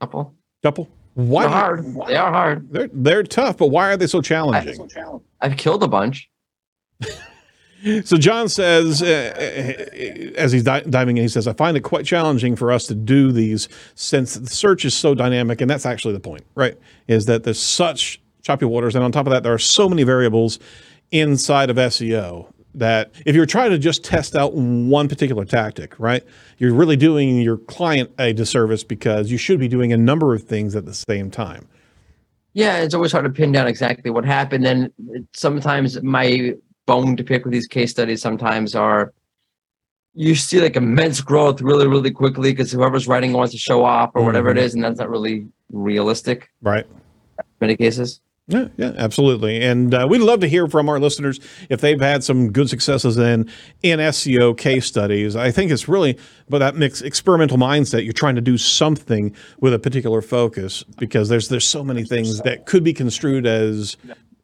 [0.00, 0.34] couple.
[0.62, 0.88] Couple?
[1.14, 1.42] Why?
[1.42, 1.94] They're hard.
[2.08, 2.72] They are hard.
[2.72, 4.88] They're, they're tough, but why are they so challenging?
[5.40, 6.30] I've killed a bunch.
[8.04, 11.80] So John says, uh, uh, as he's di- diving in, he says, I find it
[11.80, 15.60] quite challenging for us to do these since the search is so dynamic.
[15.60, 16.78] And that's actually the point, right?
[17.08, 18.94] Is that there's such choppy waters.
[18.94, 20.58] And on top of that, there are so many variables
[21.10, 26.24] inside of SEO that if you're trying to just test out one particular tactic, right,
[26.58, 30.42] you're really doing your client a disservice because you should be doing a number of
[30.42, 31.68] things at the same time.
[32.54, 34.64] Yeah, it's always hard to pin down exactly what happened.
[34.64, 34.92] Then
[35.32, 36.54] sometimes my
[36.86, 39.12] bone to pick with these case studies sometimes are
[40.14, 44.10] you see like immense growth really, really quickly because whoever's writing wants to show off
[44.14, 44.64] or whatever it mm-hmm.
[44.64, 46.84] is, and that's not really realistic Right.
[47.38, 48.20] in many cases.
[48.52, 49.62] Yeah, yeah, absolutely.
[49.62, 51.40] And uh, we'd love to hear from our listeners
[51.70, 53.50] if they've had some good successes in
[53.82, 55.34] in SEO case studies.
[55.36, 58.04] I think it's really but that mix experimental mindset.
[58.04, 62.40] You're trying to do something with a particular focus because there's there's so many things
[62.42, 63.96] that could be construed as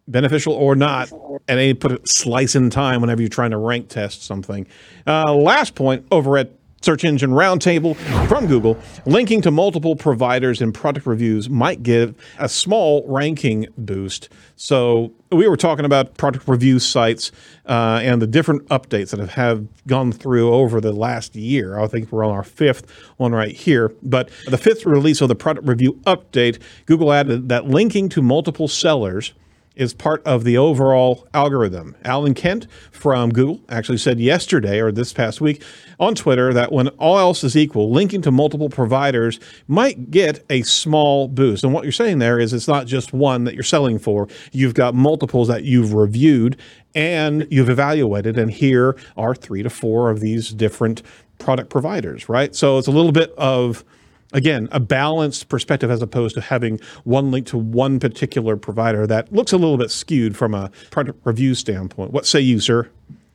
[0.06, 1.12] beneficial or not,
[1.46, 4.66] and they put slice in time whenever you're trying to rank test something.
[5.06, 6.50] Uh, last point over at
[6.80, 7.96] Search Engine Roundtable
[8.28, 14.28] from Google, linking to multiple providers and product reviews might give a small ranking boost.
[14.54, 17.32] So we were talking about product review sites
[17.66, 21.78] uh, and the different updates that have, have gone through over the last year.
[21.78, 23.92] I think we're on our fifth one right here.
[24.02, 28.68] But the fifth release of the product review update, Google added that linking to multiple
[28.68, 29.32] sellers
[29.78, 31.96] is part of the overall algorithm.
[32.04, 35.62] Alan Kent from Google actually said yesterday or this past week
[36.00, 40.62] on Twitter that when all else is equal, linking to multiple providers might get a
[40.62, 41.64] small boost.
[41.64, 44.74] And what you're saying there is it's not just one that you're selling for, you've
[44.74, 46.58] got multiples that you've reviewed
[46.94, 48.38] and you've evaluated.
[48.38, 51.02] And here are three to four of these different
[51.38, 52.54] product providers, right?
[52.54, 53.84] So it's a little bit of
[54.32, 59.32] again, a balanced perspective as opposed to having one link to one particular provider that
[59.32, 62.12] looks a little bit skewed from a product review standpoint.
[62.12, 62.88] What say you, sir?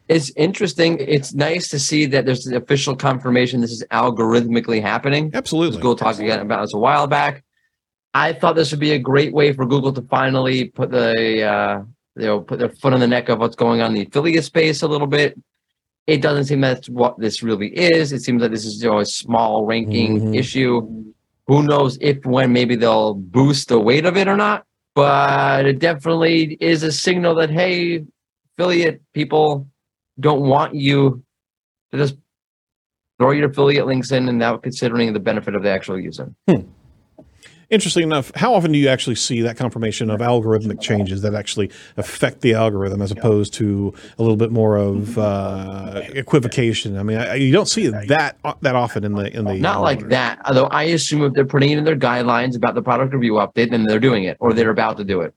[0.09, 0.99] It's interesting.
[0.99, 5.31] It's nice to see that there's the official confirmation this is algorithmically happening.
[5.33, 5.77] Absolutely.
[5.77, 7.43] Google talked again about this a while back.
[8.13, 11.83] I thought this would be a great way for Google to finally put the uh,
[12.15, 14.43] you know put their foot on the neck of what's going on in the affiliate
[14.43, 15.39] space a little bit.
[16.05, 18.11] It doesn't seem that's what this really is.
[18.11, 20.35] It seems like this is you know, a small ranking Mhm.
[20.35, 20.81] issue.
[21.47, 24.65] Who knows if when maybe they'll boost the weight of it or not?
[24.95, 28.03] But it definitely is a signal that hey,
[28.57, 29.67] affiliate people
[30.19, 31.23] don't want you
[31.91, 32.17] to just
[33.19, 36.33] throw your affiliate links in and now considering the benefit of the actual user.
[37.69, 41.71] Interesting enough, how often do you actually see that confirmation of algorithmic changes that actually
[41.97, 46.97] affect the algorithm as opposed to a little bit more of uh, equivocation?
[46.97, 49.81] I mean, I, you don't see it that that often in the in the Not
[49.81, 50.39] like that.
[50.45, 53.71] Although I assume if they're putting it in their guidelines about the product review update,
[53.71, 55.33] then they're doing it or they're about to do it.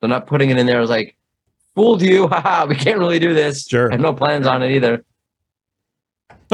[0.00, 1.16] They're not putting it in there as like,
[1.74, 2.28] fooled you.
[2.28, 3.66] Haha, we can't really do this.
[3.66, 3.90] Sure.
[3.90, 5.04] I have no plans on it either.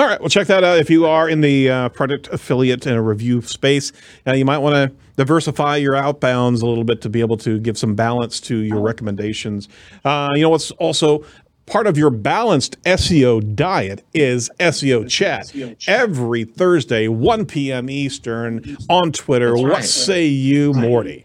[0.01, 0.79] All right, well, check that out.
[0.79, 3.93] If you are in the uh, product affiliate and a review space,
[4.27, 7.59] uh, you might want to diversify your outbounds a little bit to be able to
[7.59, 9.68] give some balance to your recommendations.
[10.05, 11.25] Uh, you know what's also
[11.66, 15.53] part of your balanced SEO diet is SEO chat.
[15.87, 17.91] Every Thursday, 1 p.m.
[17.91, 19.51] Eastern on Twitter.
[19.53, 21.25] That's What say you, Mordy?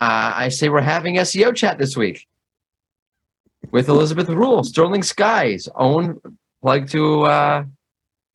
[0.00, 2.26] Uh, I say we're having SEO chat this week
[3.70, 6.20] with Elizabeth Rule, Sterling Sky's, own
[6.64, 7.64] plug to uh,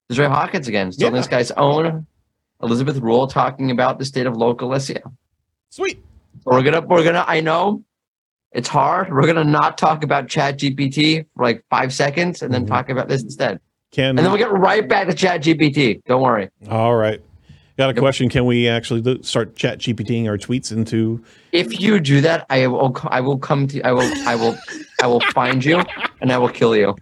[0.07, 0.91] Desiree Hawkins again.
[0.91, 1.27] Sterling Yeah.
[1.29, 2.05] guy's own
[2.61, 5.01] Elizabeth Rule talking about the state of local SEO.
[5.71, 6.03] Sweet.
[6.45, 7.25] We're gonna, we're gonna.
[7.27, 7.83] I know
[8.51, 9.11] it's hard.
[9.11, 12.69] We're gonna not talk about Chat GPT for like five seconds, and then Mhm.
[12.69, 13.59] talk about this instead.
[13.91, 16.01] Can And then we'll get right back to Chat GPT.
[16.05, 16.49] Don't worry.
[16.69, 17.19] all right.
[17.77, 18.29] Got a question?
[18.29, 21.23] Can we actually start chat GPTing our tweets into?
[21.51, 22.95] If you do that, I will.
[23.05, 23.81] I will come to.
[23.81, 24.11] I will.
[24.27, 24.55] I will.
[25.01, 25.81] I will find you,
[26.21, 26.95] and I will kill you.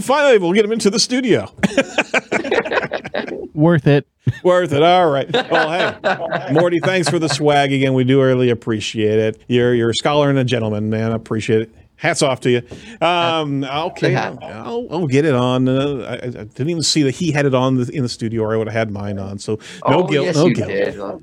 [0.00, 1.52] Finally, we'll get him into the studio.
[3.54, 4.06] Worth it.
[4.42, 4.82] Worth it.
[4.82, 5.32] All right.
[5.32, 7.94] Well, hey, Mordy, thanks for the swag again.
[7.94, 9.42] We do really appreciate it.
[9.48, 11.12] You're you're a scholar and a gentleman, man.
[11.12, 11.74] I appreciate it.
[11.96, 12.62] Hats off to you.
[13.00, 14.14] Um, okay.
[14.14, 15.66] I'll, I'll get it on.
[15.66, 18.42] Uh, I, I didn't even see that he had it on the, in the studio,
[18.42, 19.38] or I would have had mine on.
[19.38, 19.58] So
[19.88, 21.22] no oh, guilt, yes, no you guilt.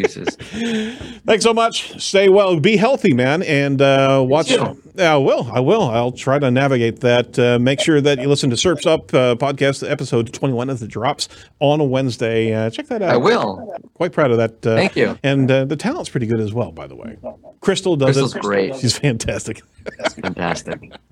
[0.00, 0.36] Excuses.
[1.26, 2.00] Thanks so much.
[2.00, 4.50] Stay well, be healthy, man, and uh, watch.
[4.50, 5.50] Yeah, I will.
[5.52, 5.82] I will.
[5.82, 7.38] I'll try to navigate that.
[7.38, 10.88] Uh, make sure that you listen to Serps Up uh, podcast episode 21 as it
[10.88, 11.28] drops
[11.60, 12.52] on a Wednesday.
[12.52, 13.10] Uh, check that out.
[13.10, 13.76] I will.
[13.94, 14.66] Quite proud of that.
[14.66, 15.18] Uh, Thank you.
[15.22, 17.16] And uh, the talent's pretty good as well, by the way.
[17.60, 18.42] Crystal does Crystal's it.
[18.42, 18.76] great.
[18.76, 19.62] She's fantastic.
[19.98, 20.92] That's fantastic.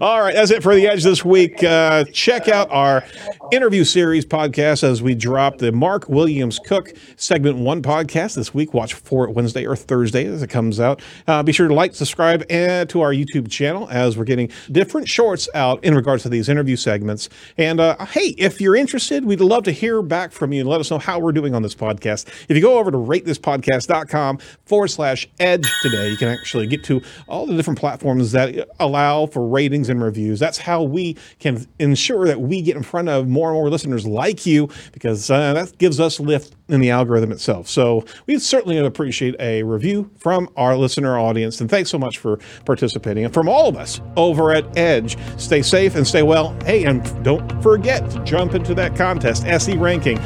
[0.00, 1.62] All right, that's it for the Edge this week.
[1.62, 3.04] Uh, check out our
[3.52, 8.72] interview series podcast as we drop the Mark Williams Cook segment one podcast this week.
[8.72, 11.02] Watch for it Wednesday or Thursday as it comes out.
[11.26, 15.08] Uh, be sure to like, subscribe, and to our YouTube channel as we're getting different
[15.08, 17.28] shorts out in regards to these interview segments.
[17.58, 20.80] And uh, hey, if you're interested, we'd love to hear back from you and let
[20.80, 22.28] us know how we're doing on this podcast.
[22.48, 27.02] If you go over to ratethispodcast.com forward slash edge today, you can actually get to
[27.28, 30.38] all the different platforms that allow for ratings and reviews.
[30.38, 34.06] That's how we can ensure that we get in front of more and more listeners
[34.06, 37.66] like you because uh, that gives us lift in the algorithm itself.
[37.66, 41.60] So we certainly appreciate a review from our listener audience.
[41.60, 43.24] And thanks so much for participating.
[43.24, 46.56] And from all of us over at Edge, stay safe and stay well.
[46.64, 50.18] Hey, and don't forget to jump into that contest, SE Ranking,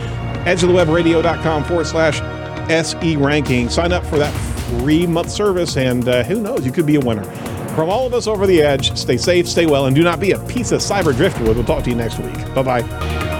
[0.44, 2.20] edgeofthewebradio.com forward slash
[2.70, 3.70] SE Ranking.
[3.70, 4.34] Sign up for that
[4.80, 7.59] free month service, and uh, who knows, you could be a winner.
[7.74, 10.32] From all of us over the edge, stay safe, stay well, and do not be
[10.32, 11.56] a piece of cyber driftwood.
[11.56, 12.34] We'll talk to you next week.
[12.54, 13.39] Bye bye.